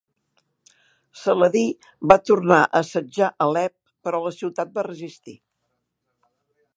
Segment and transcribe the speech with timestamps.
[1.23, 1.61] Saladí
[2.11, 3.75] va tornar a assetjar Alep
[4.07, 5.39] però la ciutat va resistir.